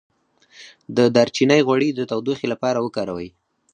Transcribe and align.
د 0.97 0.97
دارچینی 1.15 1.61
غوړي 1.67 1.89
د 1.93 1.99
تودوخې 2.11 2.47
لپاره 2.53 2.79
وکاروئ 2.85 3.29